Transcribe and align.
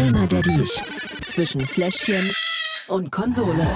Gamer 0.00 0.26
Daddies 0.26 0.82
zwischen 1.26 1.60
Fläschchen 1.60 2.32
und 2.88 3.12
Konsole. 3.12 3.66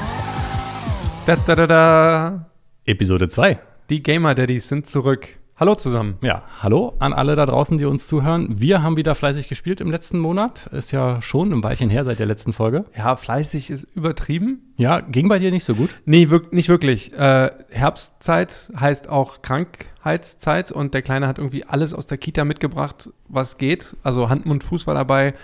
Da, 1.26 1.36
da, 1.36 1.54
da, 1.54 1.66
da. 1.66 2.46
Episode 2.86 3.28
2. 3.28 3.58
Die 3.90 4.02
Gamer 4.02 4.34
Daddies 4.34 4.66
sind 4.66 4.86
zurück. 4.86 5.28
Hallo 5.56 5.74
zusammen. 5.74 6.16
Ja, 6.22 6.44
hallo 6.62 6.94
an 6.98 7.12
alle 7.12 7.36
da 7.36 7.44
draußen, 7.44 7.76
die 7.76 7.84
uns 7.84 8.06
zuhören. 8.06 8.48
Wir 8.58 8.82
haben 8.82 8.96
wieder 8.96 9.14
fleißig 9.14 9.48
gespielt 9.48 9.82
im 9.82 9.90
letzten 9.90 10.18
Monat. 10.18 10.66
Ist 10.68 10.92
ja 10.92 11.20
schon 11.20 11.52
ein 11.52 11.62
Weilchen 11.62 11.90
her 11.90 12.04
seit 12.04 12.18
der 12.18 12.26
letzten 12.26 12.54
Folge. 12.54 12.86
Ja, 12.96 13.16
fleißig 13.16 13.68
ist 13.68 13.84
übertrieben. 13.94 14.72
Ja, 14.78 15.00
ging 15.00 15.28
bei 15.28 15.38
dir 15.38 15.50
nicht 15.50 15.64
so 15.64 15.74
gut? 15.74 15.90
Nee, 16.06 16.30
wirk 16.30 16.54
nicht 16.54 16.70
wirklich. 16.70 17.12
Äh, 17.12 17.50
Herbstzeit 17.70 18.72
heißt 18.80 19.10
auch 19.10 19.42
Krankheitszeit 19.42 20.72
und 20.72 20.94
der 20.94 21.02
Kleine 21.02 21.28
hat 21.28 21.36
irgendwie 21.36 21.64
alles 21.64 21.92
aus 21.92 22.06
der 22.06 22.16
Kita 22.16 22.46
mitgebracht, 22.46 23.10
was 23.28 23.58
geht. 23.58 23.94
Also 24.02 24.30
Hand, 24.30 24.46
Mund, 24.46 24.64
Fuß 24.64 24.86
war 24.86 24.94
dabei. 24.94 25.34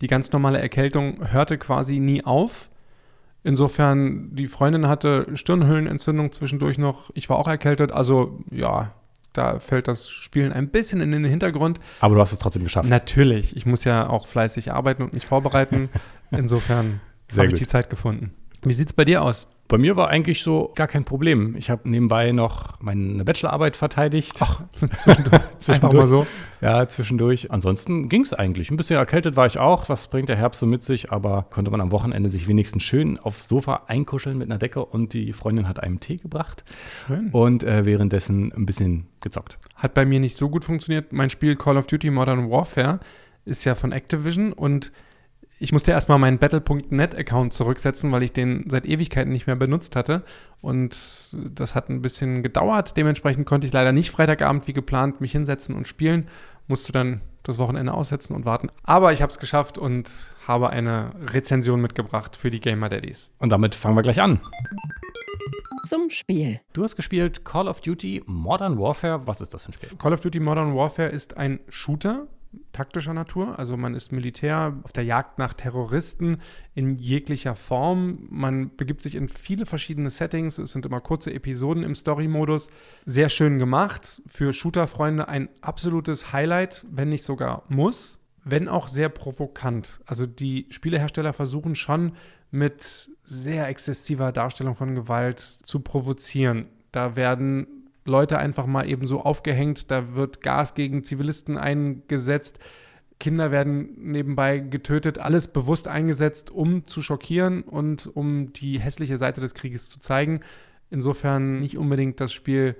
Die 0.00 0.06
ganz 0.06 0.30
normale 0.32 0.58
Erkältung 0.60 1.32
hörte 1.32 1.58
quasi 1.58 1.98
nie 1.98 2.24
auf. 2.24 2.70
Insofern, 3.44 4.34
die 4.34 4.46
Freundin 4.46 4.88
hatte 4.88 5.26
Stirnhöhlenentzündung 5.34 6.32
zwischendurch 6.32 6.78
noch. 6.78 7.10
Ich 7.14 7.28
war 7.28 7.38
auch 7.38 7.48
erkältet. 7.48 7.92
Also 7.92 8.40
ja, 8.50 8.92
da 9.32 9.60
fällt 9.60 9.88
das 9.88 10.10
Spielen 10.10 10.52
ein 10.52 10.68
bisschen 10.68 11.00
in 11.00 11.12
den 11.12 11.24
Hintergrund. 11.24 11.80
Aber 12.00 12.14
du 12.14 12.20
hast 12.20 12.32
es 12.32 12.38
trotzdem 12.38 12.64
geschafft. 12.64 12.88
Natürlich, 12.88 13.56
ich 13.56 13.66
muss 13.66 13.84
ja 13.84 14.08
auch 14.08 14.26
fleißig 14.26 14.72
arbeiten 14.72 15.02
und 15.02 15.12
mich 15.12 15.26
vorbereiten. 15.26 15.88
Insofern 16.30 17.00
habe 17.36 17.46
ich 17.46 17.54
die 17.54 17.66
Zeit 17.66 17.90
gefunden. 17.90 18.34
Wie 18.62 18.72
sieht 18.72 18.88
es 18.88 18.92
bei 18.92 19.04
dir 19.04 19.22
aus? 19.22 19.46
Bei 19.68 19.76
mir 19.76 19.96
war 19.96 20.08
eigentlich 20.08 20.42
so 20.42 20.72
gar 20.74 20.88
kein 20.88 21.04
Problem. 21.04 21.54
Ich 21.54 21.68
habe 21.68 21.88
nebenbei 21.88 22.32
noch 22.32 22.80
meine 22.80 23.22
Bachelorarbeit 23.22 23.76
verteidigt. 23.76 24.36
Ach, 24.40 24.62
zwischendurch. 24.96 25.42
Einfach 25.68 25.92
mal 25.92 26.06
so. 26.06 26.26
Ja, 26.62 26.88
zwischendurch. 26.88 27.50
Ansonsten 27.52 28.08
ging 28.08 28.22
es 28.22 28.32
eigentlich. 28.32 28.70
Ein 28.70 28.78
bisschen 28.78 28.96
erkältet 28.96 29.36
war 29.36 29.44
ich 29.44 29.58
auch. 29.58 29.90
Was 29.90 30.06
bringt 30.06 30.30
der 30.30 30.36
Herbst 30.36 30.60
so 30.60 30.66
mit 30.66 30.82
sich? 30.82 31.12
Aber 31.12 31.46
konnte 31.50 31.70
man 31.70 31.82
am 31.82 31.92
Wochenende 31.92 32.30
sich 32.30 32.48
wenigstens 32.48 32.82
schön 32.82 33.18
aufs 33.18 33.46
Sofa 33.46 33.82
einkuscheln 33.88 34.38
mit 34.38 34.50
einer 34.50 34.58
Decke 34.58 34.82
und 34.84 35.12
die 35.12 35.34
Freundin 35.34 35.68
hat 35.68 35.82
einem 35.82 36.00
Tee 36.00 36.16
gebracht 36.16 36.64
Schön. 37.06 37.28
und 37.32 37.62
äh, 37.62 37.84
währenddessen 37.84 38.50
ein 38.52 38.64
bisschen 38.64 39.06
gezockt. 39.20 39.58
Hat 39.74 39.92
bei 39.92 40.06
mir 40.06 40.18
nicht 40.18 40.38
so 40.38 40.48
gut 40.48 40.64
funktioniert. 40.64 41.12
Mein 41.12 41.28
Spiel 41.28 41.56
Call 41.56 41.76
of 41.76 41.86
Duty 41.86 42.10
Modern 42.10 42.50
Warfare 42.50 43.00
ist 43.44 43.64
ja 43.64 43.74
von 43.74 43.92
Activision 43.92 44.54
und 44.54 44.92
ich 45.58 45.72
musste 45.72 45.90
erstmal 45.90 46.18
meinen 46.18 46.38
Battle.net-Account 46.38 47.52
zurücksetzen, 47.52 48.12
weil 48.12 48.22
ich 48.22 48.32
den 48.32 48.64
seit 48.68 48.86
Ewigkeiten 48.86 49.32
nicht 49.32 49.46
mehr 49.46 49.56
benutzt 49.56 49.96
hatte. 49.96 50.22
Und 50.60 50.96
das 51.32 51.74
hat 51.74 51.88
ein 51.88 52.00
bisschen 52.00 52.42
gedauert. 52.42 52.96
Dementsprechend 52.96 53.46
konnte 53.46 53.66
ich 53.66 53.72
leider 53.72 53.92
nicht 53.92 54.10
Freitagabend 54.10 54.66
wie 54.68 54.72
geplant 54.72 55.20
mich 55.20 55.32
hinsetzen 55.32 55.74
und 55.74 55.88
spielen. 55.88 56.28
Musste 56.68 56.92
dann 56.92 57.22
das 57.42 57.58
Wochenende 57.58 57.92
aussetzen 57.92 58.34
und 58.34 58.44
warten. 58.44 58.68
Aber 58.84 59.12
ich 59.12 59.22
habe 59.22 59.30
es 59.30 59.38
geschafft 59.38 59.78
und 59.78 60.08
habe 60.46 60.70
eine 60.70 61.12
Rezension 61.32 61.80
mitgebracht 61.80 62.36
für 62.36 62.50
die 62.50 62.60
Gamer 62.60 62.88
Daddies. 62.88 63.30
Und 63.38 63.50
damit 63.50 63.74
fangen 63.74 63.96
wir 63.96 64.02
gleich 64.02 64.20
an. 64.20 64.40
Zum 65.84 66.10
Spiel. 66.10 66.60
Du 66.72 66.82
hast 66.82 66.96
gespielt 66.96 67.44
Call 67.44 67.66
of 67.66 67.80
Duty 67.80 68.22
Modern 68.26 68.78
Warfare. 68.78 69.26
Was 69.26 69.40
ist 69.40 69.54
das 69.54 69.64
für 69.64 69.70
ein 69.70 69.72
Spiel? 69.72 69.88
Call 69.98 70.12
of 70.12 70.20
Duty 70.20 70.40
Modern 70.40 70.74
Warfare 70.76 71.08
ist 71.08 71.36
ein 71.36 71.60
Shooter 71.68 72.26
taktischer 72.72 73.14
Natur. 73.14 73.58
Also 73.58 73.76
man 73.76 73.94
ist 73.94 74.12
Militär 74.12 74.78
auf 74.84 74.92
der 74.92 75.04
Jagd 75.04 75.38
nach 75.38 75.54
Terroristen 75.54 76.38
in 76.74 76.96
jeglicher 76.98 77.54
Form. 77.54 78.26
Man 78.30 78.74
begibt 78.76 79.02
sich 79.02 79.14
in 79.14 79.28
viele 79.28 79.66
verschiedene 79.66 80.10
Settings. 80.10 80.58
Es 80.58 80.72
sind 80.72 80.86
immer 80.86 81.00
kurze 81.00 81.32
Episoden 81.32 81.82
im 81.82 81.94
Story-Modus. 81.94 82.70
Sehr 83.04 83.28
schön 83.28 83.58
gemacht. 83.58 84.22
Für 84.26 84.52
Shooter-Freunde 84.52 85.28
ein 85.28 85.48
absolutes 85.60 86.32
Highlight, 86.32 86.86
wenn 86.90 87.08
nicht 87.08 87.24
sogar 87.24 87.64
muss. 87.68 88.18
Wenn 88.44 88.68
auch 88.68 88.88
sehr 88.88 89.08
provokant. 89.08 90.00
Also 90.06 90.26
die 90.26 90.66
Spielehersteller 90.70 91.32
versuchen 91.32 91.74
schon 91.74 92.12
mit 92.50 93.10
sehr 93.24 93.68
exzessiver 93.68 94.32
Darstellung 94.32 94.74
von 94.74 94.94
Gewalt 94.94 95.40
zu 95.40 95.80
provozieren. 95.80 96.66
Da 96.92 97.16
werden 97.16 97.66
Leute 98.08 98.38
einfach 98.38 98.66
mal 98.66 98.88
eben 98.88 99.06
so 99.06 99.20
aufgehängt, 99.20 99.90
da 99.90 100.14
wird 100.14 100.42
Gas 100.42 100.74
gegen 100.74 101.04
Zivilisten 101.04 101.56
eingesetzt, 101.56 102.58
Kinder 103.20 103.50
werden 103.50 103.94
nebenbei 103.96 104.58
getötet, 104.58 105.18
alles 105.18 105.48
bewusst 105.48 105.88
eingesetzt, 105.88 106.50
um 106.50 106.86
zu 106.86 107.02
schockieren 107.02 107.62
und 107.62 108.06
um 108.06 108.52
die 108.52 108.78
hässliche 108.78 109.16
Seite 109.16 109.40
des 109.40 109.54
Krieges 109.54 109.90
zu 109.90 109.98
zeigen. 109.98 110.40
Insofern 110.90 111.58
nicht 111.58 111.76
unbedingt 111.76 112.20
das 112.20 112.32
Spiel, 112.32 112.76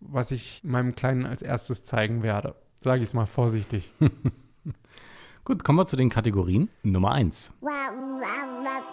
was 0.00 0.32
ich 0.32 0.62
meinem 0.64 0.94
Kleinen 0.94 1.24
als 1.24 1.40
erstes 1.40 1.84
zeigen 1.84 2.22
werde. 2.22 2.56
Sage 2.80 3.02
ich 3.02 3.08
es 3.08 3.14
mal 3.14 3.26
vorsichtig. 3.26 3.92
Gut, 5.44 5.62
kommen 5.62 5.78
wir 5.78 5.86
zu 5.86 5.96
den 5.96 6.10
Kategorien. 6.10 6.68
Nummer 6.82 7.12
1. 7.12 7.52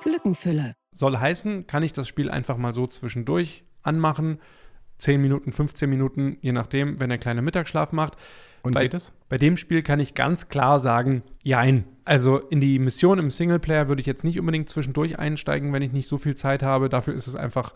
Lückenfüller. 0.05 0.73
Soll 0.91 1.17
heißen, 1.17 1.65
kann 1.65 1.81
ich 1.81 1.93
das 1.93 2.07
Spiel 2.07 2.29
einfach 2.29 2.57
mal 2.57 2.73
so 2.73 2.85
zwischendurch 2.85 3.63
anmachen. 3.81 4.39
10 5.03 5.21
Minuten, 5.21 5.51
15 5.51 5.89
Minuten, 5.89 6.37
je 6.41 6.51
nachdem, 6.53 6.99
wenn 6.99 7.09
der 7.09 7.17
kleine 7.17 7.41
Mittagsschlaf 7.41 7.91
macht. 7.91 8.15
Und 8.63 8.73
Bei- 8.73 8.83
geht 8.83 8.93
es? 8.93 9.11
Bei 9.27 9.37
dem 9.37 9.57
Spiel 9.57 9.81
kann 9.83 9.99
ich 9.99 10.13
ganz 10.15 10.47
klar 10.47 10.79
sagen, 10.79 11.21
jein. 11.43 11.83
Also 12.05 12.37
in 12.37 12.61
die 12.61 12.79
Mission 12.79 13.19
im 13.19 13.29
Singleplayer 13.29 13.89
würde 13.89 13.99
ich 13.99 14.05
jetzt 14.07 14.23
nicht 14.23 14.39
unbedingt 14.39 14.69
zwischendurch 14.69 15.19
einsteigen, 15.19 15.73
wenn 15.73 15.81
ich 15.81 15.91
nicht 15.91 16.07
so 16.07 16.17
viel 16.17 16.35
Zeit 16.35 16.63
habe. 16.63 16.87
Dafür 16.87 17.13
ist 17.13 17.27
es 17.27 17.35
einfach 17.35 17.73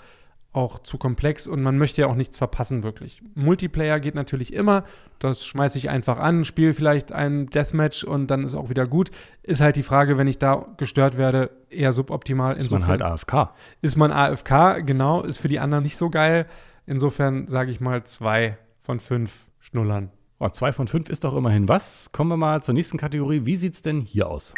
auch 0.53 0.79
zu 0.79 0.97
komplex 0.97 1.45
und 1.45 1.61
man 1.61 1.77
möchte 1.77 2.01
ja 2.01 2.07
auch 2.07 2.15
nichts 2.15 2.37
verpassen, 2.37 2.81
wirklich. 2.83 3.21
Multiplayer 3.35 3.99
geht 3.99 4.15
natürlich 4.15 4.53
immer. 4.53 4.85
Das 5.19 5.45
schmeiße 5.45 5.77
ich 5.77 5.89
einfach 5.89 6.17
an, 6.17 6.45
spiele 6.45 6.73
vielleicht 6.73 7.11
ein 7.11 7.47
Deathmatch 7.47 8.05
und 8.05 8.27
dann 8.31 8.43
ist 8.43 8.55
auch 8.55 8.69
wieder 8.69 8.87
gut. 8.87 9.11
Ist 9.43 9.61
halt 9.61 9.75
die 9.75 9.83
Frage, 9.83 10.17
wenn 10.17 10.27
ich 10.27 10.39
da 10.39 10.65
gestört 10.77 11.17
werde, 11.17 11.51
eher 11.69 11.91
suboptimal. 11.93 12.57
Ist 12.57 12.71
man 12.71 12.87
halt 12.87 13.01
AFK. 13.01 13.53
ist 13.81 13.97
man 13.97 14.11
AFK, 14.11 14.81
genau, 14.85 15.21
ist 15.21 15.37
für 15.37 15.49
die 15.49 15.59
anderen 15.59 15.83
nicht 15.83 15.97
so 15.97 16.09
geil. 16.09 16.47
Insofern 16.87 17.47
sage 17.47 17.69
ich 17.69 17.81
mal 17.81 18.05
zwei 18.05 18.57
von 18.79 18.99
fünf 18.99 19.47
Schnullern. 19.59 20.09
Oh, 20.39 20.47
zwei 20.49 20.71
von 20.71 20.87
fünf 20.87 21.09
ist 21.09 21.25
doch 21.25 21.35
immerhin 21.35 21.67
was. 21.67 22.11
Kommen 22.13 22.29
wir 22.29 22.37
mal 22.37 22.63
zur 22.63 22.73
nächsten 22.73 22.97
Kategorie. 22.97 23.45
Wie 23.45 23.55
sieht 23.57 23.73
es 23.73 23.81
denn 23.81 24.01
hier 24.01 24.29
aus? 24.29 24.53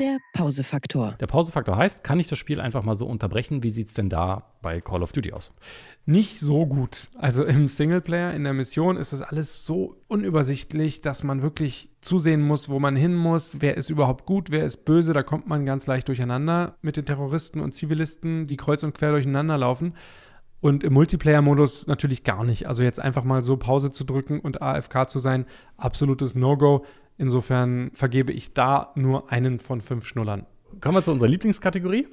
Der 0.00 0.18
Pausefaktor. 0.34 1.16
Der 1.20 1.26
Pausefaktor 1.26 1.76
heißt, 1.76 2.02
kann 2.02 2.18
ich 2.18 2.26
das 2.26 2.38
Spiel 2.38 2.60
einfach 2.60 2.82
mal 2.82 2.94
so 2.94 3.06
unterbrechen? 3.06 3.62
Wie 3.62 3.70
sieht 3.70 3.88
es 3.88 3.94
denn 3.94 4.08
da 4.08 4.52
bei 4.60 4.80
Call 4.80 5.02
of 5.02 5.12
Duty 5.12 5.32
aus? 5.32 5.52
Nicht 6.04 6.40
so 6.40 6.66
gut. 6.66 7.08
Also 7.16 7.44
im 7.44 7.68
Singleplayer, 7.68 8.34
in 8.34 8.44
der 8.44 8.52
Mission 8.52 8.96
ist 8.96 9.12
es 9.12 9.22
alles 9.22 9.64
so 9.64 9.96
unübersichtlich, 10.08 11.02
dass 11.02 11.22
man 11.22 11.40
wirklich 11.40 11.88
zusehen 12.00 12.42
muss, 12.42 12.68
wo 12.68 12.80
man 12.80 12.96
hin 12.96 13.14
muss, 13.14 13.60
wer 13.60 13.76
ist 13.76 13.90
überhaupt 13.90 14.26
gut, 14.26 14.50
wer 14.50 14.64
ist 14.64 14.84
böse. 14.84 15.12
Da 15.12 15.22
kommt 15.22 15.46
man 15.46 15.64
ganz 15.64 15.86
leicht 15.86 16.08
durcheinander 16.08 16.76
mit 16.82 16.96
den 16.96 17.06
Terroristen 17.06 17.60
und 17.60 17.72
Zivilisten, 17.72 18.46
die 18.46 18.56
kreuz 18.56 18.82
und 18.82 18.94
quer 18.94 19.12
durcheinander 19.12 19.56
laufen. 19.56 19.94
Und 20.62 20.84
im 20.84 20.92
Multiplayer-Modus 20.92 21.88
natürlich 21.88 22.22
gar 22.22 22.44
nicht. 22.44 22.68
Also 22.68 22.84
jetzt 22.84 23.00
einfach 23.00 23.24
mal 23.24 23.42
so 23.42 23.56
Pause 23.56 23.90
zu 23.90 24.04
drücken 24.04 24.38
und 24.38 24.62
AFK 24.62 25.10
zu 25.10 25.18
sein, 25.18 25.44
absolutes 25.76 26.36
No-Go. 26.36 26.86
Insofern 27.18 27.90
vergebe 27.94 28.32
ich 28.32 28.54
da 28.54 28.92
nur 28.94 29.30
einen 29.32 29.58
von 29.58 29.80
fünf 29.80 30.06
Schnullern. 30.06 30.46
Kommen 30.80 30.94
wir 30.94 31.02
zu 31.02 31.10
unserer 31.10 31.28
Lieblingskategorie. 31.28 32.06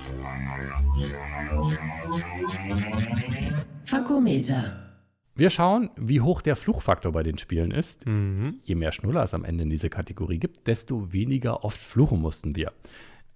Fakometer. 3.86 4.90
Wir 5.36 5.52
schauen, 5.52 5.92
wie 5.96 6.20
hoch 6.20 6.42
der 6.42 6.56
Fluchfaktor 6.56 7.12
bei 7.12 7.22
den 7.22 7.38
Spielen 7.38 7.70
ist. 7.70 8.08
Mhm. 8.08 8.58
Je 8.64 8.74
mehr 8.74 8.92
Schnuller 8.92 9.24
es 9.24 9.36
am 9.36 9.46
Ende 9.46 9.64
in 9.64 9.70
diese 9.70 9.92
Kategorie 9.92 10.40
gibt, 10.40 10.68
desto 10.68 11.14
weniger 11.14 11.64
oft 11.64 11.80
fluchen 11.80 12.20
mussten 12.20 12.56
wir. 12.56 12.74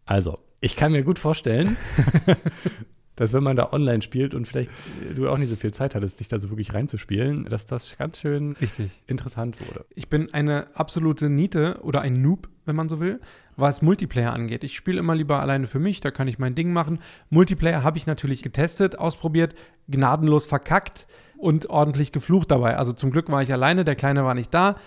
Also, 0.06 0.40
ich 0.60 0.76
kann 0.76 0.92
mir 0.92 1.04
gut 1.04 1.20
vorstellen, 1.20 1.78
dass 3.16 3.34
wenn 3.34 3.44
man 3.44 3.56
da 3.56 3.72
online 3.72 4.02
spielt 4.02 4.34
und 4.34 4.48
vielleicht 4.48 4.72
äh, 5.10 5.14
du 5.14 5.30
auch 5.30 5.38
nicht 5.38 5.50
so 5.50 5.56
viel 5.56 5.74
Zeit 5.74 5.96
hattest, 5.96 6.20
dich 6.20 6.28
da 6.28 6.40
so 6.40 6.50
wirklich 6.50 6.74
reinzuspielen, 6.74 7.46
dass 7.46 7.66
das 7.66 7.96
ganz 7.98 8.20
schön 8.20 8.54
Richtig. 8.54 8.92
interessant 9.08 9.60
wurde. 9.60 9.86
Ich 9.96 10.10
bin 10.10 10.34
eine 10.34 10.68
absolute 10.76 11.30
Niete 11.30 11.80
oder 11.84 12.02
ein 12.02 12.22
Noob, 12.22 12.50
wenn 12.66 12.76
man 12.76 12.90
so 12.90 13.00
will, 13.00 13.20
was 13.56 13.82
Multiplayer 13.82 14.34
angeht. 14.34 14.64
Ich 14.64 14.76
spiele 14.76 15.00
immer 15.00 15.16
lieber 15.16 15.40
alleine 15.40 15.68
für 15.68 15.80
mich, 15.80 16.02
da 16.02 16.12
kann 16.12 16.28
ich 16.28 16.40
mein 16.40 16.56
Ding 16.56 16.74
machen. 16.74 17.00
Multiplayer 17.30 17.84
habe 17.84 17.98
ich 17.98 18.08
natürlich 18.08 18.42
getestet, 18.42 18.98
ausprobiert, 18.98 19.54
gnadenlos 19.88 20.46
verkackt 20.46 21.08
und 21.38 21.70
ordentlich 21.70 22.12
geflucht 22.12 22.52
dabei. 22.52 22.78
Also 22.78 22.94
zum 22.94 23.12
Glück 23.12 23.30
war 23.30 23.44
ich 23.44 23.52
alleine, 23.52 23.84
der 23.84 23.96
Kleine 23.96 24.24
war 24.24 24.34
nicht 24.34 24.54
da. 24.54 24.78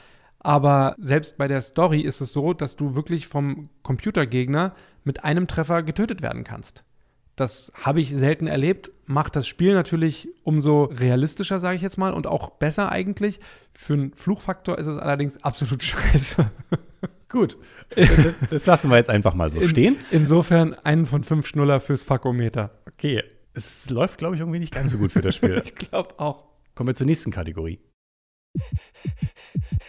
Aber 0.41 0.95
selbst 0.99 1.39
bei 1.39 1.49
der 1.49 1.61
Story 1.61 2.01
ist 2.01 2.21
es 2.21 2.33
so, 2.33 2.53
dass 2.53 2.77
du 2.77 2.95
wirklich 2.95 3.27
vom 3.27 3.69
Computergegner 3.83 4.75
mit 5.05 5.25
einem 5.25 5.47
Treffer 5.47 5.83
getötet 5.83 6.23
werden 6.23 6.45
kannst. 6.45 6.85
Das 7.37 7.71
habe 7.75 8.01
ich 8.01 8.15
selten 8.15 8.47
erlebt. 8.47 8.91
Macht 9.05 9.37
das 9.37 9.47
Spiel 9.47 9.75
natürlich 9.75 10.29
umso 10.43 10.85
realistischer, 10.85 11.61
sage 11.61 11.77
ich 11.77 11.83
jetzt 11.83 11.99
mal, 11.99 12.15
und 12.15 12.27
auch 12.27 12.51
besser 12.51 12.91
eigentlich. 12.91 13.41
Für 13.73 13.93
einen 13.93 14.15
Fluchfaktor 14.15 14.79
ist 14.79 14.87
es 14.87 14.97
allerdings 14.97 15.43
absolut 15.45 15.83
scheiße. 15.83 16.51
Gut, 17.29 17.59
das 18.51 18.65
lassen 18.67 18.89
wir 18.89 18.97
jetzt 18.97 19.11
einfach 19.11 19.35
mal 19.35 19.51
so 19.51 19.61
stehen. 19.63 19.97
In, 20.11 20.21
insofern 20.21 20.75
einen 20.75 21.05
von 21.05 21.25
fünf 21.25 21.47
Schnuller 21.47 21.81
fürs 21.81 22.05
Fakometer. 22.05 22.71
Okay, 22.89 23.23
es 23.53 23.91
läuft, 23.91 24.19
glaube 24.19 24.37
ich, 24.37 24.41
irgendwie 24.41 24.59
nicht 24.61 24.73
ganz 24.73 24.93
so 24.93 24.99
gut 24.99 25.13
für 25.13 25.21
das 25.21 25.35
Spiel. 25.35 25.63
Ich 25.65 25.75
glaube 25.75 26.19
auch. 26.19 26.45
Kommen 26.75 26.89
wir 26.89 26.95
zur 26.95 27.07
nächsten 27.07 27.31
Kategorie. 27.31 27.81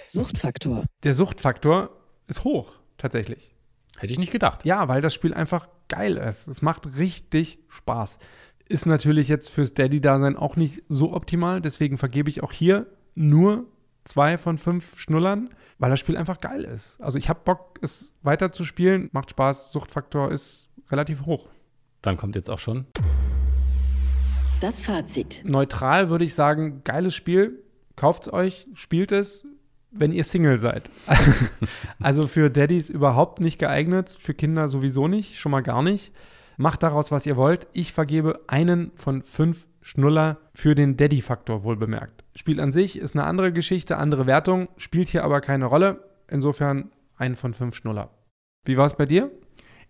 Suchtfaktor. 0.08 0.86
Der 1.04 1.14
Suchtfaktor 1.14 1.90
ist 2.28 2.44
hoch, 2.44 2.74
tatsächlich. 2.98 3.56
Hätte 3.98 4.14
ich 4.14 4.20
nicht 4.20 4.32
gedacht. 4.32 4.66
Ja, 4.66 4.88
weil 4.88 5.02
das 5.02 5.14
Spiel 5.14 5.34
einfach 5.34 5.68
geil 5.90 6.18
ist. 6.18 6.48
Es 6.48 6.62
macht 6.62 6.98
richtig 6.98 7.60
Spaß. 7.70 8.20
Ist 8.70 8.86
natürlich 8.86 9.28
jetzt 9.28 9.50
fürs 9.50 9.74
Daddy-Dasein 9.74 10.36
auch 10.36 10.56
nicht 10.56 10.84
so 10.90 11.14
optimal, 11.14 11.62
deswegen 11.62 11.98
vergebe 11.98 12.30
ich 12.30 12.44
auch 12.44 12.52
hier 12.52 12.88
nur 13.16 13.66
zwei 14.04 14.38
von 14.38 14.58
fünf 14.58 14.98
Schnullern, 15.00 15.50
weil 15.80 15.90
das 15.90 16.00
Spiel 16.00 16.18
einfach 16.18 16.40
geil 16.40 16.64
ist. 16.64 17.00
Also 17.00 17.18
ich 17.18 17.30
habe 17.30 17.42
Bock, 17.44 17.80
es 17.82 18.14
weiter 18.24 18.52
zu 18.52 18.64
spielen, 18.64 19.10
macht 19.12 19.30
Spaß, 19.32 19.72
Suchtfaktor 19.72 20.32
ist 20.32 20.70
relativ 20.90 21.26
hoch. 21.26 21.50
Dann 22.02 22.18
kommt 22.18 22.36
jetzt 22.36 22.50
auch 22.50 22.60
schon. 22.60 22.86
Das 24.60 24.82
Fazit. 24.82 25.44
Neutral 25.46 26.10
würde 26.10 26.26
ich 26.26 26.34
sagen, 26.34 26.82
geiles 26.84 27.14
Spiel, 27.14 27.64
kauft 27.96 28.28
es 28.28 28.34
euch, 28.34 28.68
spielt 28.74 29.12
es, 29.12 29.46
wenn 29.92 30.12
ihr 30.12 30.24
Single 30.24 30.58
seid. 30.58 30.90
also 32.00 32.28
für 32.28 32.50
Daddys 32.50 32.90
überhaupt 32.90 33.40
nicht 33.40 33.60
geeignet, 33.60 34.16
für 34.20 34.34
Kinder 34.34 34.70
sowieso 34.70 35.08
nicht, 35.08 35.40
schon 35.40 35.52
mal 35.52 35.64
gar 35.64 35.82
nicht. 35.82 36.14
Macht 36.58 36.84
daraus, 36.84 37.12
was 37.12 37.26
ihr 37.26 37.38
wollt. 37.38 37.68
Ich 37.74 37.94
vergebe 37.94 38.42
einen 38.48 38.92
von 38.96 39.22
fünf 39.22 39.68
Schnuller 39.82 40.38
für 40.54 40.76
den 40.76 40.98
Daddy-Faktor, 40.98 41.64
wohl 41.64 41.78
bemerkt. 41.78 42.24
Spiel 42.36 42.60
an 42.60 42.72
sich 42.72 42.98
ist 42.98 43.16
eine 43.16 43.26
andere 43.26 43.54
Geschichte, 43.54 43.98
andere 43.98 44.26
Wertung, 44.28 44.68
spielt 44.78 45.08
hier 45.08 45.24
aber 45.24 45.40
keine 45.40 45.66
Rolle. 45.66 46.04
Insofern 46.28 46.92
ein 47.16 47.36
von 47.36 47.54
fünf 47.54 47.76
Schnuller. 47.76 48.10
Wie 48.66 48.76
war 48.76 48.86
es 48.86 48.96
bei 48.96 49.06
dir? 49.06 49.32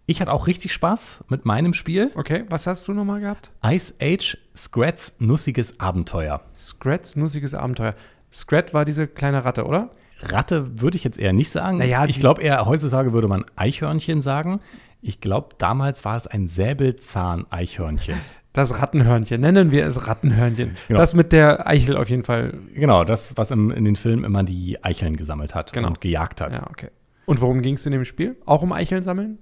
Ich 0.10 0.22
hatte 0.22 0.32
auch 0.32 0.48
richtig 0.48 0.72
Spaß 0.72 1.26
mit 1.28 1.46
meinem 1.46 1.74
Spiel. 1.74 2.12
Okay, 2.16 2.46
was 2.50 2.66
hast 2.66 2.88
du 2.88 2.94
nochmal 2.94 3.20
gehabt? 3.20 3.52
Ice 3.66 3.94
Age 4.02 4.38
Scrats 4.56 5.16
Nussiges 5.20 5.80
Abenteuer. 5.82 6.42
Scrats 6.56 7.18
nussiges 7.18 7.54
Abenteuer. 7.54 7.94
Scrat 8.32 8.74
war 8.74 8.86
diese 8.86 9.08
kleine 9.08 9.46
Ratte, 9.46 9.66
oder? 9.66 9.90
Ratte 10.22 10.82
würde 10.82 10.98
ich 10.98 11.04
jetzt 11.04 11.20
eher 11.20 11.34
nicht 11.34 11.50
sagen. 11.52 11.78
Naja, 11.78 12.06
ich 12.06 12.20
glaube 12.20 12.42
eher, 12.42 12.66
heutzutage 12.66 13.14
würde 13.14 13.28
man 13.28 13.46
Eichhörnchen 13.56 14.22
sagen. 14.22 14.60
Ich 15.02 15.22
glaube, 15.22 15.50
damals 15.60 16.06
war 16.06 16.18
es 16.18 16.26
ein 16.28 16.48
Säbelzahn-Eichhörnchen. 16.50 18.18
Das 18.54 18.80
Rattenhörnchen. 18.82 19.40
Nennen 19.42 19.72
wir 19.72 19.86
es 19.86 20.08
Rattenhörnchen. 20.08 20.76
Genau. 20.88 21.00
Das 21.00 21.14
mit 21.14 21.32
der 21.32 21.68
Eichel 21.68 21.96
auf 21.96 22.10
jeden 22.10 22.24
Fall. 22.24 22.56
genau, 22.74 23.04
das, 23.04 23.38
was 23.38 23.52
im, 23.52 23.70
in 23.70 23.86
den 23.86 23.96
Filmen 23.96 24.24
immer 24.24 24.44
die 24.44 24.84
Eicheln 24.84 25.16
gesammelt 25.16 25.54
hat 25.54 25.74
Genau. 25.74 25.90
und 25.90 26.02
gejagt 26.02 26.42
hat. 26.42 26.56
Ja, 26.56 26.66
okay. 26.68 26.90
Und 27.28 27.42
worum 27.42 27.62
ging 27.62 27.76
es 27.76 27.86
in 27.86 27.92
dem 27.92 28.06
Spiel? 28.06 28.36
Auch 28.46 28.64
um 28.64 28.72
Eicheln 28.72 29.04
sammeln? 29.04 29.38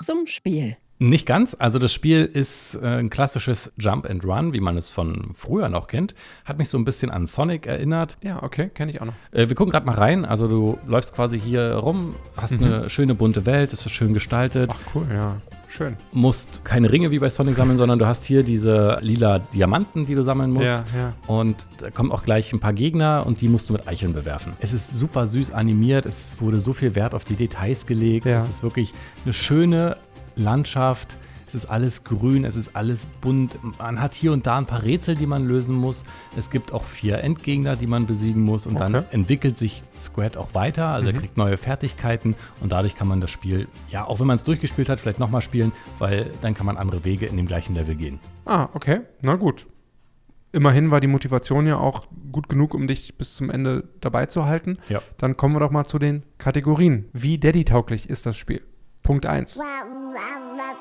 Zum 0.00 0.26
Spiel. 0.26 0.76
Nicht 1.00 1.26
ganz. 1.26 1.56
Also 1.58 1.78
das 1.78 1.92
Spiel 1.92 2.24
ist 2.24 2.74
äh, 2.74 2.86
ein 2.86 3.08
klassisches 3.08 3.70
Jump 3.78 4.08
and 4.10 4.24
Run, 4.24 4.52
wie 4.52 4.60
man 4.60 4.76
es 4.76 4.90
von 4.90 5.30
früher 5.32 5.68
noch 5.68 5.86
kennt. 5.86 6.14
Hat 6.44 6.58
mich 6.58 6.68
so 6.68 6.78
ein 6.78 6.84
bisschen 6.84 7.10
an 7.10 7.26
Sonic 7.26 7.66
erinnert. 7.66 8.16
Ja, 8.22 8.42
okay, 8.42 8.68
kenne 8.74 8.90
ich 8.90 9.00
auch 9.00 9.06
noch. 9.06 9.14
Äh, 9.30 9.48
wir 9.48 9.54
gucken 9.54 9.70
gerade 9.70 9.86
mal 9.86 9.94
rein. 9.94 10.24
Also 10.24 10.48
du 10.48 10.78
läufst 10.86 11.14
quasi 11.14 11.38
hier 11.38 11.74
rum, 11.74 12.16
hast 12.36 12.54
eine 12.54 12.90
schöne 12.90 13.14
bunte 13.14 13.46
Welt, 13.46 13.72
ist 13.72 13.88
schön 13.90 14.12
gestaltet. 14.12 14.70
Ach 14.72 14.94
cool, 14.94 15.06
ja. 15.12 15.36
Schön. 15.70 15.96
musst 16.12 16.64
keine 16.64 16.90
Ringe 16.90 17.10
wie 17.10 17.18
bei 17.18 17.28
Sonic 17.28 17.54
sammeln, 17.54 17.76
sondern 17.76 17.98
du 17.98 18.06
hast 18.06 18.24
hier 18.24 18.42
diese 18.42 18.98
lila 19.02 19.38
Diamanten, 19.38 20.06
die 20.06 20.14
du 20.14 20.24
sammeln 20.24 20.50
musst. 20.50 20.66
Ja, 20.66 20.84
ja. 20.96 21.12
Und 21.26 21.68
da 21.78 21.90
kommen 21.90 22.10
auch 22.10 22.24
gleich 22.24 22.52
ein 22.52 22.58
paar 22.58 22.72
Gegner 22.72 23.24
und 23.26 23.40
die 23.42 23.48
musst 23.48 23.68
du 23.68 23.74
mit 23.74 23.86
Eicheln 23.86 24.14
bewerfen. 24.14 24.54
Es 24.60 24.72
ist 24.72 24.90
super 24.90 25.26
süß 25.26 25.52
animiert, 25.52 26.06
es 26.06 26.40
wurde 26.40 26.58
so 26.58 26.72
viel 26.72 26.94
Wert 26.94 27.14
auf 27.14 27.24
die 27.24 27.34
Details 27.34 27.86
gelegt. 27.86 28.26
Ja. 28.26 28.38
Es 28.38 28.48
ist 28.48 28.62
wirklich 28.62 28.94
eine 29.24 29.34
schöne 29.34 29.98
Landschaft. 30.38 31.16
Es 31.46 31.54
ist 31.54 31.64
alles 31.64 32.04
grün, 32.04 32.44
es 32.44 32.56
ist 32.56 32.76
alles 32.76 33.06
bunt. 33.06 33.56
Man 33.78 34.02
hat 34.02 34.12
hier 34.12 34.32
und 34.34 34.46
da 34.46 34.58
ein 34.58 34.66
paar 34.66 34.82
Rätsel, 34.82 35.14
die 35.14 35.24
man 35.24 35.48
lösen 35.48 35.74
muss. 35.76 36.04
Es 36.36 36.50
gibt 36.50 36.74
auch 36.74 36.84
vier 36.84 37.24
Endgegner, 37.24 37.74
die 37.74 37.86
man 37.86 38.06
besiegen 38.06 38.42
muss. 38.42 38.66
Und 38.66 38.78
dann 38.78 38.94
Okay. 38.94 39.06
entwickelt 39.12 39.56
sich 39.56 39.82
Squad 39.96 40.36
auch 40.36 40.52
weiter. 40.52 40.88
Also 40.88 41.08
er 41.08 41.14
kriegt 41.14 41.38
neue 41.38 41.56
Fertigkeiten 41.56 42.34
und 42.60 42.70
dadurch 42.70 42.94
kann 42.94 43.08
man 43.08 43.22
das 43.22 43.30
Spiel, 43.30 43.66
ja, 43.88 44.04
auch 44.04 44.20
wenn 44.20 44.26
man 44.26 44.36
es 44.36 44.44
durchgespielt 44.44 44.90
hat, 44.90 45.00
vielleicht 45.00 45.20
nochmal 45.20 45.40
spielen, 45.40 45.72
weil 45.98 46.30
dann 46.42 46.52
kann 46.52 46.66
man 46.66 46.76
andere 46.76 47.06
Wege 47.06 47.24
in 47.24 47.38
dem 47.38 47.46
gleichen 47.46 47.74
Level 47.74 47.94
gehen. 47.94 48.20
Ah, 48.44 48.68
okay. 48.74 49.00
Na 49.22 49.36
gut. 49.36 49.66
Immerhin 50.52 50.90
war 50.90 51.00
die 51.00 51.06
Motivation 51.06 51.66
ja 51.66 51.78
auch 51.78 52.06
gut 52.30 52.50
genug, 52.50 52.74
um 52.74 52.86
dich 52.86 53.16
bis 53.16 53.36
zum 53.36 53.48
Ende 53.48 53.84
dabei 54.02 54.26
zu 54.26 54.44
halten. 54.44 54.76
Ja. 54.90 55.00
Dann 55.16 55.36
kommen 55.38 55.54
wir 55.54 55.60
doch 55.60 55.70
mal 55.70 55.84
zu 55.84 55.98
den 55.98 56.24
Kategorien. 56.36 57.06
Wie 57.14 57.38
Daddy-tauglich 57.38 58.10
ist 58.10 58.26
das 58.26 58.36
Spiel? 58.36 58.60
Punkt 59.08 59.24
1. 59.24 59.58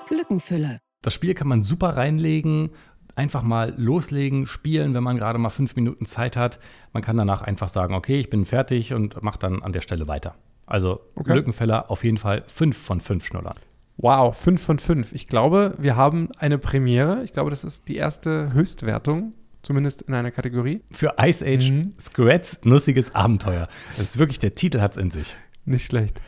Lückenfüller. 0.09 0.79
Das 1.01 1.13
Spiel 1.13 1.33
kann 1.33 1.47
man 1.47 1.63
super 1.63 1.95
reinlegen, 1.95 2.71
einfach 3.15 3.41
mal 3.41 3.73
loslegen, 3.77 4.47
spielen, 4.47 4.93
wenn 4.93 5.01
man 5.03 5.15
gerade 5.17 5.39
mal 5.39 5.49
fünf 5.49 5.77
Minuten 5.77 6.05
Zeit 6.05 6.35
hat. 6.35 6.59
Man 6.91 7.01
kann 7.01 7.15
danach 7.15 7.41
einfach 7.41 7.69
sagen, 7.69 7.93
okay, 7.93 8.19
ich 8.19 8.29
bin 8.29 8.43
fertig 8.43 8.93
und 8.93 9.23
macht 9.23 9.43
dann 9.43 9.63
an 9.63 9.71
der 9.71 9.79
Stelle 9.79 10.09
weiter. 10.09 10.35
Also 10.65 10.99
Okay. 11.15 11.35
Lückenfeller 11.35 11.89
auf 11.89 12.03
jeden 12.03 12.17
Fall 12.17 12.43
fünf 12.47 12.77
von 12.77 12.99
fünf 12.99 13.25
Schnullern. 13.25 13.55
Wow, 13.95 14.37
5 14.37 14.61
von 14.61 14.77
5. 14.77 15.13
Ich 15.13 15.27
glaube, 15.27 15.73
wir 15.79 15.95
haben 15.95 16.27
eine 16.37 16.57
Premiere. 16.57 17.23
Ich 17.23 17.31
glaube, 17.31 17.49
das 17.49 17.63
ist 17.63 17.87
die 17.87 17.95
erste 17.95 18.51
Höchstwertung, 18.51 19.35
zumindest 19.63 20.01
in 20.01 20.13
einer 20.13 20.31
Kategorie. 20.31 20.81
Für 20.91 21.15
Ice 21.19 21.45
Age 21.45 21.71
Mhm. 21.71 21.93
Scrats 21.97 22.59
nussiges 22.65 23.15
Abenteuer. 23.15 23.69
Das 23.95 24.07
ist 24.09 24.19
wirklich, 24.19 24.37
der 24.39 24.53
Titel 24.53 24.81
hat's 24.81 24.97
in 24.97 25.11
sich. 25.11 25.37
Nicht 25.63 25.85
schlecht. 25.85 26.21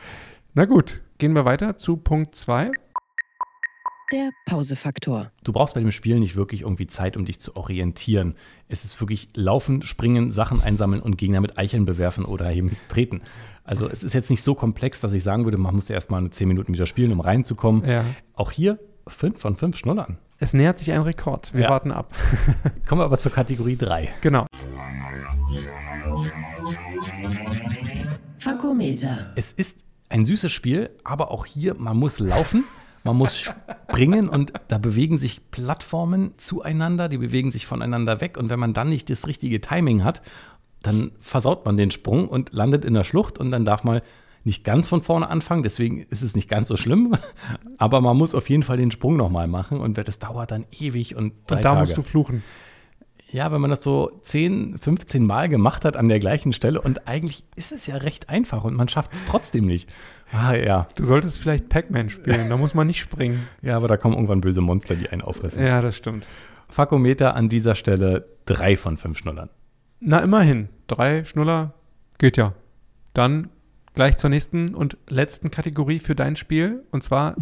Na 0.54 0.64
gut, 0.64 1.00
gehen 1.18 1.34
wir 1.34 1.44
weiter 1.44 1.76
zu 1.76 1.96
Punkt 1.96 2.34
2. 2.34 2.70
Der 4.12 4.30
Pausefaktor. 4.46 5.30
Du 5.44 5.52
brauchst 5.52 5.74
bei 5.74 5.80
dem 5.80 5.92
Spiel 5.92 6.18
nicht 6.18 6.34
wirklich 6.34 6.62
irgendwie 6.62 6.88
Zeit, 6.88 7.16
um 7.16 7.24
dich 7.24 7.40
zu 7.40 7.54
orientieren. 7.56 8.34
Es 8.68 8.84
ist 8.84 9.00
wirklich 9.00 9.28
laufen, 9.36 9.82
springen, 9.82 10.32
Sachen 10.32 10.60
einsammeln 10.60 11.00
und 11.00 11.16
Gegner 11.16 11.40
mit 11.40 11.56
Eicheln 11.56 11.84
bewerfen 11.84 12.24
oder 12.24 12.52
eben 12.52 12.76
treten. 12.88 13.22
Also 13.62 13.88
es 13.88 14.02
ist 14.02 14.14
jetzt 14.14 14.30
nicht 14.30 14.42
so 14.42 14.56
komplex, 14.56 14.98
dass 14.98 15.12
ich 15.12 15.22
sagen 15.22 15.44
würde, 15.44 15.58
man 15.58 15.76
muss 15.76 15.88
erst 15.88 16.10
mal 16.10 16.28
10 16.28 16.48
Minuten 16.48 16.74
wieder 16.74 16.86
spielen, 16.86 17.12
um 17.12 17.20
reinzukommen. 17.20 17.88
Ja. 17.88 18.04
Auch 18.34 18.50
hier 18.50 18.80
5 19.06 19.38
von 19.40 19.54
5 19.54 19.76
Schnullern. 19.78 20.18
Es 20.38 20.54
nähert 20.54 20.80
sich 20.80 20.90
ein 20.90 21.02
Rekord. 21.02 21.54
Wir 21.54 21.62
Ja. 21.62 21.70
warten 21.70 21.92
ab. 21.92 22.12
Kommen 22.88 23.00
wir 23.00 23.04
aber 23.04 23.18
zur 23.18 23.30
Kategorie 23.30 23.76
3. 23.76 24.08
genau. 24.20 24.46
Fakometer. 28.38 29.32
Es 29.36 29.52
ist 29.52 29.76
ein 30.10 30.24
süßes 30.24 30.52
Spiel, 30.52 30.90
aber 31.04 31.30
auch 31.30 31.46
hier, 31.46 31.74
man 31.78 31.96
muss 31.96 32.18
laufen, 32.18 32.64
man 33.04 33.16
muss 33.16 33.38
springen 33.88 34.28
und 34.28 34.52
da 34.68 34.76
bewegen 34.76 35.16
sich 35.16 35.50
Plattformen 35.50 36.32
zueinander, 36.36 37.08
die 37.08 37.16
bewegen 37.16 37.50
sich 37.50 37.66
voneinander 37.66 38.20
weg 38.20 38.36
und 38.36 38.50
wenn 38.50 38.60
man 38.60 38.74
dann 38.74 38.90
nicht 38.90 39.08
das 39.08 39.26
richtige 39.26 39.60
Timing 39.62 40.04
hat, 40.04 40.20
dann 40.82 41.12
versaut 41.20 41.64
man 41.64 41.76
den 41.76 41.90
Sprung 41.90 42.28
und 42.28 42.52
landet 42.52 42.84
in 42.84 42.92
der 42.94 43.04
Schlucht 43.04 43.38
und 43.38 43.50
dann 43.50 43.64
darf 43.64 43.84
man 43.84 44.02
nicht 44.44 44.64
ganz 44.64 44.88
von 44.88 45.02
vorne 45.02 45.28
anfangen, 45.28 45.62
deswegen 45.62 46.00
ist 46.08 46.22
es 46.22 46.34
nicht 46.34 46.48
ganz 46.48 46.68
so 46.68 46.76
schlimm, 46.76 47.14
aber 47.78 48.00
man 48.00 48.16
muss 48.16 48.34
auf 48.34 48.48
jeden 48.50 48.62
Fall 48.62 48.78
den 48.78 48.90
Sprung 48.90 49.16
nochmal 49.16 49.46
machen 49.46 49.80
und 49.80 49.96
das 49.96 50.18
dauert 50.18 50.50
dann 50.50 50.66
ewig 50.78 51.14
und 51.14 51.32
drei 51.46 51.56
Und 51.56 51.64
da 51.64 51.68
Tage. 51.70 51.80
musst 51.80 51.96
du 51.96 52.02
fluchen. 52.02 52.42
Ja, 53.32 53.52
wenn 53.52 53.60
man 53.60 53.70
das 53.70 53.82
so 53.82 54.10
10, 54.22 54.78
15 54.78 55.24
Mal 55.24 55.48
gemacht 55.48 55.84
hat 55.84 55.96
an 55.96 56.08
der 56.08 56.18
gleichen 56.18 56.52
Stelle 56.52 56.80
und 56.80 57.06
eigentlich 57.06 57.44
ist 57.54 57.70
es 57.70 57.86
ja 57.86 57.96
recht 57.96 58.28
einfach 58.28 58.64
und 58.64 58.74
man 58.74 58.88
schafft 58.88 59.12
es 59.12 59.24
trotzdem 59.24 59.66
nicht. 59.66 59.88
Ah, 60.32 60.54
ja. 60.54 60.88
Du 60.96 61.04
solltest 61.04 61.38
vielleicht 61.38 61.68
Pac-Man 61.68 62.10
spielen, 62.10 62.48
da 62.48 62.56
muss 62.56 62.74
man 62.74 62.86
nicht 62.86 63.00
springen. 63.00 63.46
Ja, 63.62 63.76
aber 63.76 63.88
da 63.88 63.96
kommen 63.96 64.14
irgendwann 64.14 64.40
böse 64.40 64.60
Monster, 64.60 64.96
die 64.96 65.08
einen 65.10 65.22
auffressen. 65.22 65.64
Ja, 65.64 65.80
das 65.80 65.96
stimmt. 65.96 66.26
Fakometer 66.70 67.36
an 67.36 67.48
dieser 67.48 67.74
Stelle 67.74 68.26
3 68.46 68.76
von 68.76 68.96
5 68.96 69.18
Schnullern. 69.18 69.50
Na, 70.00 70.18
immerhin. 70.20 70.68
Drei 70.86 71.24
Schnuller 71.24 71.74
geht 72.18 72.36
ja. 72.36 72.54
Dann 73.12 73.50
gleich 73.94 74.16
zur 74.16 74.30
nächsten 74.30 74.74
und 74.74 74.96
letzten 75.08 75.50
Kategorie 75.50 75.98
für 75.98 76.14
dein 76.14 76.36
Spiel. 76.36 76.84
Und 76.90 77.04
zwar, 77.04 77.36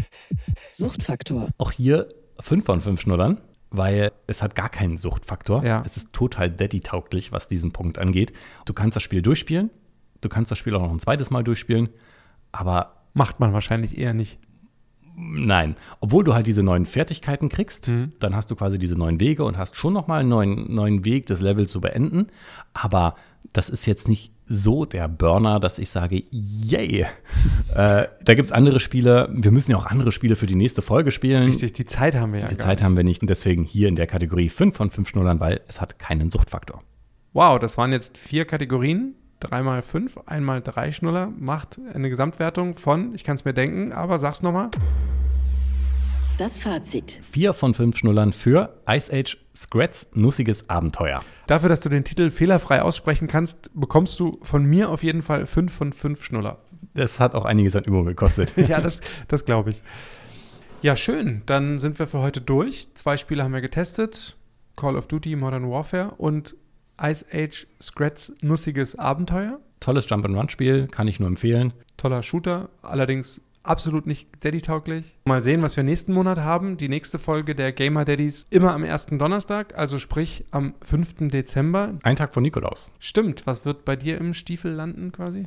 Suchtfaktor. 0.72 1.48
Auch 1.58 1.72
hier 1.72 2.08
5 2.40 2.64
von 2.64 2.80
5 2.80 3.00
Schnullern, 3.00 3.40
weil 3.76 4.12
es 4.26 4.42
hat 4.42 4.54
gar 4.54 4.68
keinen 4.68 4.96
Suchtfaktor. 4.96 5.64
Ja. 5.64 5.82
Es 5.84 5.96
ist 5.96 6.12
total 6.12 6.50
Daddy-tauglich, 6.50 7.32
was 7.32 7.48
diesen 7.48 7.72
Punkt 7.72 7.98
angeht. 7.98 8.32
Du 8.64 8.72
kannst 8.72 8.96
das 8.96 9.02
Spiel 9.02 9.22
durchspielen, 9.22 9.70
du 10.20 10.28
kannst 10.28 10.50
das 10.50 10.58
Spiel 10.58 10.74
auch 10.74 10.80
noch 10.82 10.90
ein 10.90 11.00
zweites 11.00 11.30
Mal 11.30 11.44
durchspielen, 11.44 11.88
aber 12.52 13.02
macht 13.14 13.40
man 13.40 13.52
wahrscheinlich 13.52 13.98
eher 13.98 14.14
nicht. 14.14 14.38
Nein, 15.16 15.76
obwohl 16.00 16.24
du 16.24 16.34
halt 16.34 16.46
diese 16.48 16.64
neuen 16.64 16.86
Fertigkeiten 16.86 17.48
kriegst, 17.48 17.88
Mhm. 17.88 18.12
dann 18.18 18.34
hast 18.34 18.50
du 18.50 18.56
quasi 18.56 18.78
diese 18.80 18.96
neuen 18.96 19.20
Wege 19.20 19.44
und 19.44 19.56
hast 19.56 19.76
schon 19.76 19.92
noch 19.92 20.08
mal 20.08 20.20
einen 20.20 20.28
neuen, 20.28 20.74
neuen 20.74 21.04
Weg, 21.04 21.26
das 21.26 21.40
Level 21.40 21.68
zu 21.68 21.80
beenden. 21.80 22.26
Aber 22.72 23.14
das 23.52 23.68
ist 23.70 23.86
jetzt 23.86 24.08
nicht 24.08 24.32
so 24.46 24.84
der 24.84 25.08
Burner, 25.08 25.60
dass 25.60 25.78
ich 25.78 25.90
sage, 25.90 26.24
yay. 26.30 27.06
äh, 27.74 28.06
da 28.22 28.34
gibt 28.34 28.46
es 28.46 28.52
andere 28.52 28.80
Spiele. 28.80 29.28
Wir 29.32 29.50
müssen 29.50 29.70
ja 29.70 29.76
auch 29.76 29.86
andere 29.86 30.12
Spiele 30.12 30.36
für 30.36 30.46
die 30.46 30.54
nächste 30.54 30.82
Folge 30.82 31.10
spielen. 31.10 31.44
Richtig, 31.44 31.72
die 31.72 31.86
Zeit 31.86 32.14
haben 32.14 32.32
wir 32.32 32.40
ja 32.40 32.46
Die 32.46 32.58
Zeit 32.58 32.78
nicht. 32.78 32.84
haben 32.84 32.96
wir 32.96 33.04
nicht 33.04 33.22
und 33.22 33.30
deswegen 33.30 33.64
hier 33.64 33.88
in 33.88 33.96
der 33.96 34.06
Kategorie 34.06 34.48
5 34.48 34.76
von 34.76 34.90
5 34.90 35.08
Schnullern, 35.08 35.40
weil 35.40 35.60
es 35.68 35.80
hat 35.80 35.98
keinen 35.98 36.30
Suchtfaktor. 36.30 36.82
Wow, 37.32 37.58
das 37.58 37.76
waren 37.78 37.92
jetzt 37.92 38.16
vier 38.16 38.44
Kategorien. 38.44 39.14
Dreimal 39.40 39.82
fünf, 39.82 40.18
einmal 40.26 40.62
drei 40.62 40.92
Schnuller. 40.92 41.30
Macht 41.38 41.78
eine 41.92 42.08
Gesamtwertung 42.08 42.76
von, 42.76 43.14
ich 43.14 43.24
kann 43.24 43.34
es 43.34 43.44
mir 43.44 43.52
denken, 43.52 43.92
aber 43.92 44.18
sag's 44.18 44.40
nochmal. 44.40 44.70
Das 46.36 46.58
Fazit. 46.58 47.20
4 47.30 47.52
von 47.52 47.74
5 47.74 47.96
Schnullern 47.96 48.32
für 48.32 48.74
Ice 48.88 49.12
Age 49.12 49.38
Scrats 49.54 50.08
Nussiges 50.14 50.68
Abenteuer. 50.68 51.22
Dafür, 51.46 51.68
dass 51.68 51.78
du 51.78 51.88
den 51.88 52.02
Titel 52.02 52.30
fehlerfrei 52.30 52.82
aussprechen 52.82 53.28
kannst, 53.28 53.70
bekommst 53.72 54.18
du 54.18 54.32
von 54.42 54.64
mir 54.64 54.90
auf 54.90 55.04
jeden 55.04 55.22
Fall 55.22 55.46
fünf 55.46 55.72
von 55.72 55.92
fünf 55.92 56.24
Schnuller. 56.24 56.58
Das 56.94 57.20
hat 57.20 57.36
auch 57.36 57.44
einiges 57.44 57.76
an 57.76 57.84
Übung 57.84 58.04
gekostet. 58.04 58.52
ja, 58.68 58.80
das, 58.80 59.00
das 59.28 59.44
glaube 59.44 59.70
ich. 59.70 59.82
Ja, 60.82 60.96
schön. 60.96 61.42
Dann 61.46 61.78
sind 61.78 62.00
wir 62.00 62.08
für 62.08 62.18
heute 62.18 62.40
durch. 62.40 62.88
Zwei 62.94 63.16
Spiele 63.16 63.44
haben 63.44 63.54
wir 63.54 63.60
getestet. 63.60 64.36
Call 64.74 64.96
of 64.96 65.06
Duty 65.06 65.36
Modern 65.36 65.70
Warfare 65.70 66.14
und 66.18 66.56
Ice 67.00 67.24
Age 67.32 67.68
Scratch 67.80 68.32
Nussiges 68.42 68.98
Abenteuer. 68.98 69.60
Tolles 69.78 70.08
Jump-and-Run-Spiel, 70.08 70.88
kann 70.88 71.06
ich 71.06 71.20
nur 71.20 71.28
empfehlen. 71.28 71.72
Toller 71.96 72.24
Shooter, 72.24 72.70
allerdings 72.82 73.40
absolut 73.64 74.06
nicht 74.06 74.28
Daddy-tauglich. 74.44 75.16
Mal 75.24 75.42
sehen, 75.42 75.62
was 75.62 75.76
wir 75.76 75.82
nächsten 75.84 76.12
Monat 76.12 76.38
haben. 76.38 76.76
Die 76.76 76.88
nächste 76.88 77.18
Folge 77.18 77.54
der 77.54 77.72
Gamer 77.72 78.04
Daddies 78.04 78.46
immer 78.50 78.72
am 78.74 78.84
ersten 78.84 79.18
Donnerstag, 79.18 79.76
also 79.76 79.98
sprich 79.98 80.44
am 80.52 80.74
5. 80.84 81.30
Dezember. 81.30 81.94
Ein 82.02 82.16
Tag 82.16 82.32
vor 82.32 82.42
Nikolaus. 82.42 82.92
Stimmt. 82.98 83.46
Was 83.46 83.64
wird 83.64 83.84
bei 83.84 83.96
dir 83.96 84.18
im 84.18 84.34
Stiefel 84.34 84.72
landen 84.72 85.10
quasi? 85.12 85.46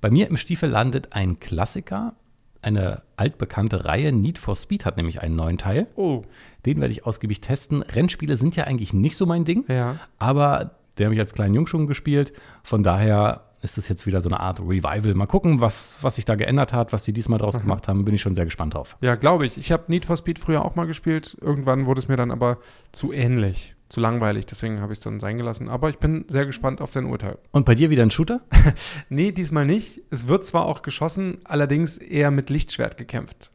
Bei 0.00 0.10
mir 0.10 0.28
im 0.28 0.36
Stiefel 0.36 0.68
landet 0.68 1.08
ein 1.12 1.40
Klassiker, 1.40 2.14
eine 2.62 3.02
altbekannte 3.16 3.84
Reihe. 3.84 4.12
Need 4.12 4.38
for 4.38 4.56
Speed 4.56 4.84
hat 4.84 4.96
nämlich 4.96 5.22
einen 5.22 5.36
neuen 5.36 5.58
Teil. 5.58 5.86
Oh. 5.96 6.22
Den 6.66 6.80
werde 6.80 6.92
ich 6.92 7.06
ausgiebig 7.06 7.40
testen. 7.40 7.82
Rennspiele 7.82 8.36
sind 8.36 8.56
ja 8.56 8.64
eigentlich 8.64 8.92
nicht 8.94 9.16
so 9.16 9.26
mein 9.26 9.44
Ding, 9.44 9.64
Ja. 9.68 10.00
aber 10.18 10.72
der 10.98 11.06
habe 11.06 11.14
ich 11.14 11.20
als 11.20 11.34
kleinen 11.34 11.54
Jung 11.54 11.66
schon 11.66 11.86
gespielt. 11.86 12.32
Von 12.62 12.82
daher 12.82 13.44
ist 13.64 13.78
das 13.78 13.88
jetzt 13.88 14.06
wieder 14.06 14.20
so 14.20 14.28
eine 14.28 14.40
Art 14.40 14.60
Revival. 14.60 15.14
Mal 15.14 15.26
gucken, 15.26 15.60
was, 15.60 15.98
was 16.02 16.16
sich 16.16 16.24
da 16.24 16.34
geändert 16.34 16.72
hat, 16.72 16.92
was 16.92 17.02
die 17.02 17.12
diesmal 17.12 17.38
draus 17.38 17.58
gemacht 17.58 17.88
haben. 17.88 18.04
Bin 18.04 18.14
ich 18.14 18.20
schon 18.20 18.34
sehr 18.34 18.44
gespannt 18.44 18.74
drauf. 18.74 18.96
Ja, 19.00 19.14
glaube 19.14 19.46
ich. 19.46 19.56
Ich 19.58 19.72
habe 19.72 19.84
Need 19.88 20.04
for 20.04 20.16
Speed 20.16 20.38
früher 20.38 20.64
auch 20.64 20.76
mal 20.76 20.86
gespielt. 20.86 21.36
Irgendwann 21.40 21.86
wurde 21.86 22.00
es 22.00 22.08
mir 22.08 22.16
dann 22.16 22.30
aber 22.30 22.58
zu 22.92 23.12
ähnlich, 23.12 23.74
zu 23.88 24.00
langweilig. 24.00 24.46
Deswegen 24.46 24.80
habe 24.80 24.92
ich 24.92 24.98
es 24.98 25.04
dann 25.04 25.18
sein 25.18 25.38
gelassen. 25.38 25.68
Aber 25.68 25.88
ich 25.88 25.98
bin 25.98 26.26
sehr 26.28 26.46
gespannt 26.46 26.80
auf 26.80 26.90
dein 26.90 27.06
Urteil. 27.06 27.38
Und 27.52 27.64
bei 27.64 27.74
dir 27.74 27.90
wieder 27.90 28.02
ein 28.02 28.10
Shooter? 28.10 28.40
Nee, 29.08 29.32
diesmal 29.32 29.66
nicht. 29.66 30.02
Es 30.10 30.28
wird 30.28 30.44
zwar 30.44 30.66
auch 30.66 30.82
geschossen, 30.82 31.38
allerdings 31.44 31.96
eher 31.98 32.30
mit 32.30 32.50
Lichtschwert 32.50 32.96
gekämpft. 32.96 33.50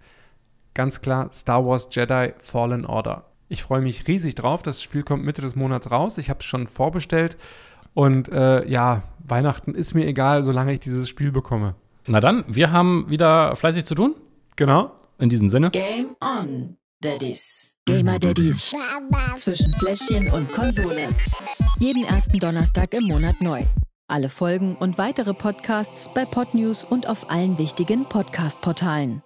Ganz 0.74 1.02
klar 1.02 1.30
Star 1.34 1.66
Wars 1.66 1.90
Jedi 1.92 2.34
Fallen 2.38 2.86
Order. 2.86 3.26
Ich 3.48 3.64
freue 3.64 3.82
mich 3.82 4.08
riesig 4.08 4.36
drauf. 4.36 4.62
Das 4.62 4.82
Spiel 4.82 5.04
kommt 5.04 5.26
Mitte 5.26 5.42
des 5.42 5.56
Monats 5.56 5.90
raus. 5.90 6.20
Ich 6.20 6.30
habe 6.30 6.40
es 6.40 6.46
schon 6.46 6.68
vorbestellt. 6.68 7.36
Und 7.94 8.30
äh, 8.30 8.68
ja, 8.68 9.04
Weihnachten 9.26 9.76
ist 9.76 9.94
mir 9.94 10.06
egal, 10.06 10.44
solange 10.44 10.74
ich 10.74 10.80
dieses 10.80 11.10
Spiel 11.10 11.32
bekomme. 11.32 11.76
Na 12.08 12.20
dann, 12.20 12.44
wir 12.48 12.72
haben 12.72 13.06
wieder 13.10 13.56
fleißig 13.56 13.86
zu 13.86 13.96
tun. 13.96 14.16
Genau. 14.56 14.92
In 15.20 15.30
diesem 15.30 15.50
Sinne. 15.50 15.70
Game 15.72 16.16
on, 16.22 16.78
Daddies. 17.02 17.76
Gamer 17.86 18.20
Daddies. 18.20 18.74
Zwischen 19.38 19.74
Fläschchen 19.74 20.32
und 20.32 20.52
Konsole. 20.52 21.10
Jeden 21.80 22.06
ersten 22.06 22.40
Donnerstag 22.40 22.94
im 22.94 23.06
Monat 23.06 23.42
neu. 23.42 23.64
Alle 24.08 24.30
Folgen 24.30 24.76
und 24.76 24.98
weitere 24.98 25.34
Podcasts 25.34 26.10
bei 26.14 26.26
Podnews 26.26 26.84
und 26.84 27.08
auf 27.08 27.32
allen 27.32 27.58
wichtigen 27.58 28.06
Podcast-Portalen. 28.06 29.22